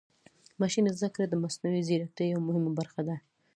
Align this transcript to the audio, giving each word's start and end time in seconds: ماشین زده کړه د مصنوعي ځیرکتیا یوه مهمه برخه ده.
ماشین 0.61 0.85
زده 0.97 1.09
کړه 1.13 1.25
د 1.29 1.33
مصنوعي 1.43 1.81
ځیرکتیا 1.87 2.25
یوه 2.27 2.45
مهمه 2.47 2.71
برخه 2.79 3.01
ده. 3.07 3.15